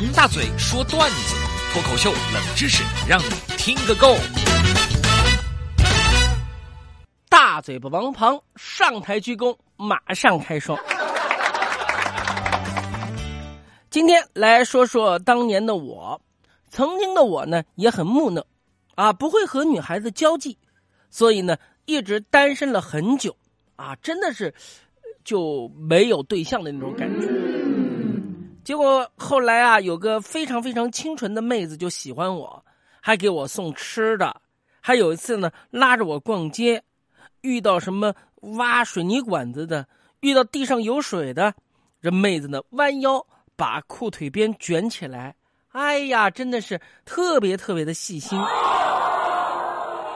[0.00, 1.34] 王大嘴说段子，
[1.72, 3.24] 脱口秀冷知识，让你
[3.56, 4.14] 听个够。
[7.28, 10.78] 大嘴巴王庞上台鞠躬，马上开说。
[13.90, 16.20] 今天来说说当年的我，
[16.70, 18.46] 曾经的我呢也很木讷，
[18.94, 20.56] 啊，不会和女孩子交际，
[21.10, 21.56] 所以呢
[21.86, 23.36] 一直单身了很久，
[23.74, 24.54] 啊，真的是
[25.24, 27.47] 就没有对象的那种感觉。
[28.68, 32.62] 结果后来啊，有个非常非常清纯的妹子就喜欢我，
[33.00, 34.42] 还给我送吃的，
[34.82, 36.82] 还有一次呢拉着我逛街，
[37.40, 38.12] 遇到什么
[38.58, 39.88] 挖水泥管子的，
[40.20, 41.54] 遇到地上有水的，
[42.02, 43.26] 这妹子呢弯腰。
[43.56, 45.34] 把裤腿边卷起来，
[45.72, 48.38] 哎呀，真的是特别特别的细心。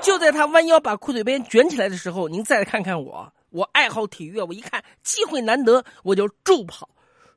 [0.00, 6.88] 就在他弯腰把裤腿边卷起来的时候，您再看看我，我爱好体育，我一看机会难得，我就助跑，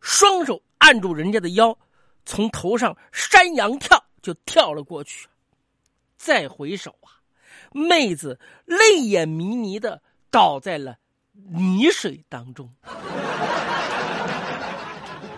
[0.02, 1.78] 双手按住人家的腰，
[2.26, 5.28] 从头上山羊跳就跳了过去。
[6.18, 7.24] 再回首啊，
[7.72, 10.98] 妹子泪眼迷离的倒在了
[11.34, 12.70] 泥水当中。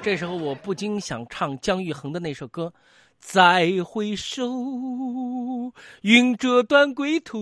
[0.02, 2.74] 这时候我不禁想唱姜育恒的那首歌
[3.22, 4.44] ：“再回首，
[6.02, 7.38] 云遮断归途；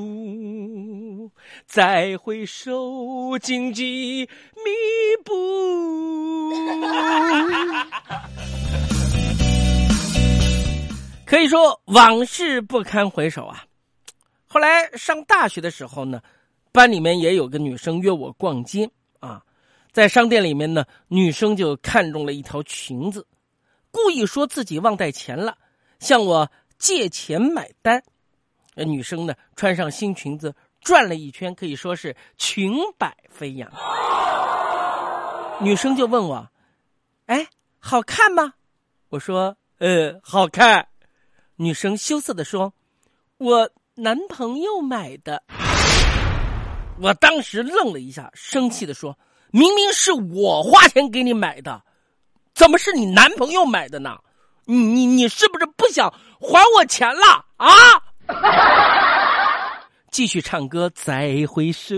[1.66, 4.72] 再回首，荆棘密
[5.24, 5.34] 布。
[11.26, 13.64] ”可以说往事不堪回首啊。
[14.48, 16.22] 后来上大学的时候呢，
[16.72, 18.90] 班里面也有个女生约我逛街
[19.20, 19.44] 啊。
[19.92, 23.28] 在商店里面呢，女生就看中了一条裙子，
[23.92, 25.56] 故意说自己忘带钱了，
[26.00, 28.04] 向我借钱买单。
[28.76, 33.72] 女生呢穿上新裙子转了一圈，可以说是裙摆飞扬。
[35.62, 36.50] 女生就问我
[37.28, 37.48] ：“哎，
[37.80, 38.54] 好看吗？”
[39.10, 40.88] 我说：“呃，好看。”
[41.58, 42.74] 女生羞涩的说
[43.38, 45.44] ：“我男朋友买的。”
[47.02, 49.18] 我当时愣了一下，生气的说。
[49.52, 51.82] 明明是我花钱给你买的，
[52.54, 54.18] 怎么是你男朋友买的呢？
[54.66, 57.68] 你你你是不是不想还我钱了啊？
[60.20, 61.96] 继续唱歌，再回首，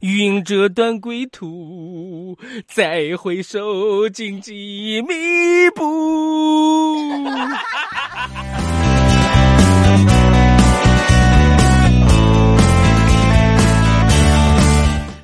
[0.00, 2.36] 云遮断归途；
[2.66, 5.14] 再回首，荆棘密
[5.72, 5.84] 布。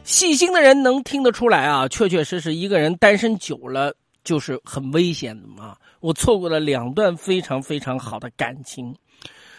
[0.05, 5.75] 细心的人能听得出来啊，确确实实一个人单身久了就是很危险的嘛。
[5.99, 8.95] 我错过了两段非常非常好的感情。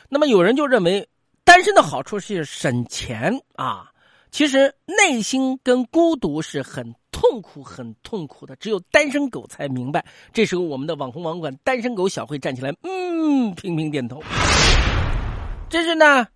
[0.07, 1.06] 那么有人就认为
[1.47, 3.89] 单身的好处是省钱啊，
[4.31, 10.05] 其实内心跟孤独是很痛苦、很痛苦的，只有单身狗才明白。
[10.33, 14.21] 这时候我们的网红网管单身狗小慧站起来，嗯，频频点头。
[15.69, 16.27] 这是呢，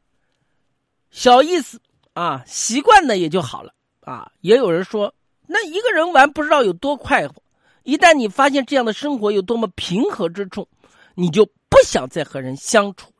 [1.09, 1.81] 小意思
[2.13, 3.73] 啊，习惯了也就好了。
[3.99, 5.13] 啊，也有人说，
[5.45, 7.43] 那一个人玩不知道有多快活。
[7.83, 10.65] 一旦你发现这样的生活有多么平和之处，
[11.15, 13.11] 你就不想再和人相处。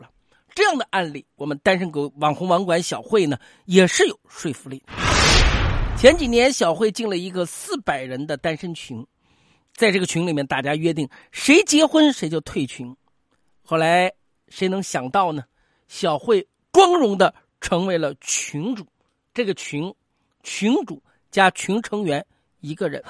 [0.54, 4.84] 这样的案例，我们单身狗网红网管小慧呢，也是有说服力。
[5.98, 9.06] 前几年，小慧进了一个四百人的单身群，
[9.76, 12.96] 在这个群里面，大家约定谁结婚谁就退群。
[13.64, 14.12] 后来，
[14.50, 15.44] 谁能想到呢？
[15.88, 18.86] 小慧光荣的成为了群主，
[19.34, 19.94] 这个群。
[20.44, 22.26] 群主加群成员
[22.62, 23.04] 一个人。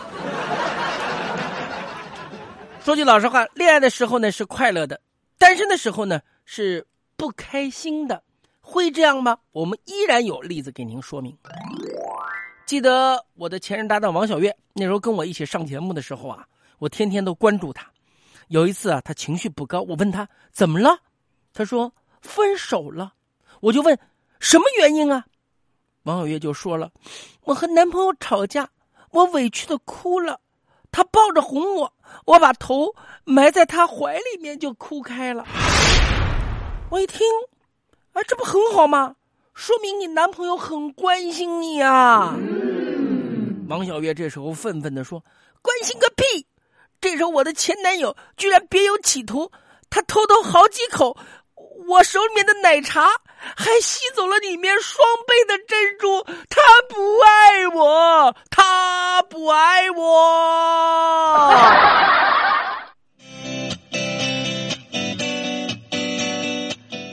[2.84, 5.00] 说句老实话，恋爱的时候呢是快乐的，
[5.38, 6.86] 单身的时候呢是
[7.22, 8.24] 不开心的，
[8.62, 9.38] 会这样吗？
[9.52, 11.38] 我们依然有例子给您说明。
[12.66, 16.44] 记得我的前任搭档王小月，那时候跟我一起上节目的时候啊，
[16.80, 17.86] 我天天都关注他。
[18.48, 20.98] 有一次啊，他情绪不高，我问他怎么了，
[21.54, 23.14] 他说分手了。
[23.60, 23.96] 我就问
[24.40, 25.24] 什么原因啊？
[26.02, 26.92] 王小月就说了
[27.46, 28.68] ：“我和男朋友吵架，
[29.12, 30.40] 我委屈的哭了，
[30.92, 31.94] 他抱着哄我，
[32.26, 32.96] 我把头
[33.26, 35.46] 埋在他怀里面就哭开了。”
[36.92, 37.26] 我一听，
[38.12, 39.16] 啊，这不很好吗？
[39.54, 42.36] 说明你男朋友很关心你啊！
[43.70, 45.24] 王小月这时候愤愤的说
[45.64, 46.46] ：“关心个屁！
[47.00, 49.50] 这时候我的前男友居然别有企图，
[49.90, 51.16] 他偷偷好几口。”
[51.88, 53.10] 我手里面的奶茶
[53.56, 58.64] 还吸走了里面双倍的珍珠，他不爱我，他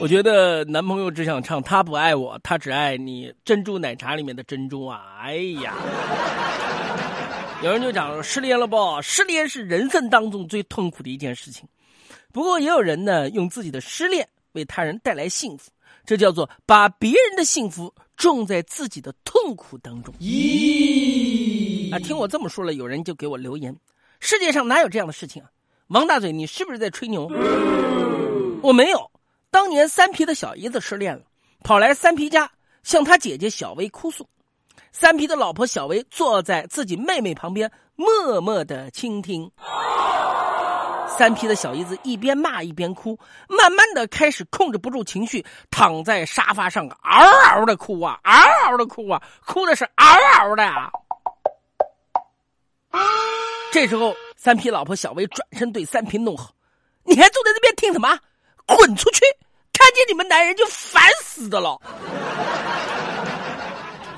[0.01, 5.17] 我觉得男朋友只想唱他不爱我，他只爱你珍珠奶茶里面的珍珠啊！
[5.19, 5.73] 哎呀。
[7.61, 8.77] 有人就讲失恋了不？
[9.01, 11.67] 失恋是人生当中最痛苦的一件事情。
[12.31, 15.69] 不过也有人呢，用自己的失恋为他人带来幸福，
[16.05, 20.15] 这叫做把别人的幸福种在自己的痛苦当中。
[20.21, 21.93] 咦？
[21.93, 23.75] 啊，听我这么说了，有人就给我留言：
[24.21, 25.49] 世界上哪有这样的事情啊？
[25.87, 27.29] 王大嘴，你是不是在吹牛？
[28.61, 29.11] 我没有。
[29.51, 31.23] 当年三皮的小姨子失恋了，
[31.63, 32.51] 跑来三皮家
[32.83, 34.27] 向他姐姐小薇哭诉。
[34.91, 39.51] 三皮的老婆小薇坐在自己妹妹旁边，默默的倾听。
[41.07, 43.17] 三皮的小姨子一边骂一边哭，
[43.47, 47.25] 慢慢的开始控制不住情绪，躺在沙发上嗷
[47.55, 48.31] 嗷的哭啊，嗷
[48.69, 50.05] 嗷的哭啊，哭的是嗷
[50.39, 50.91] 嗷的啊。
[53.71, 56.51] 这时候，三皮老婆小薇转身对三皮怒吼
[57.03, 58.17] ：“你还坐在那边听什么？
[58.75, 59.21] 滚出去！
[59.73, 61.79] 看见你们男人就烦死的了。”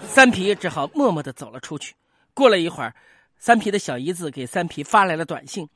[0.08, 1.96] 三皮只好默默的走了出去。
[2.34, 2.94] 过了一会儿，
[3.38, 5.70] 三皮的小姨子给三皮发来了短信：“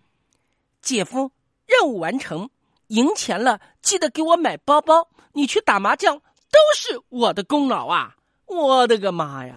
[0.81, 1.31] 姐夫，
[1.65, 2.49] 任务完成，
[2.87, 5.07] 赢钱了，记得给我买包包。
[5.33, 8.15] 你去打麻将都是我的功劳啊！
[8.45, 9.55] 我的个妈呀！”